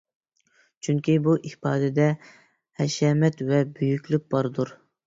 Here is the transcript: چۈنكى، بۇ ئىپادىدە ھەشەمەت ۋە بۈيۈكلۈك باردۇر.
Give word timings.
چۈنكى، 0.87 1.17
بۇ 1.27 1.35
ئىپادىدە 1.51 2.09
ھەشەمەت 2.83 3.47
ۋە 3.53 3.65
بۈيۈكلۈك 3.79 4.29
باردۇر. 4.37 4.79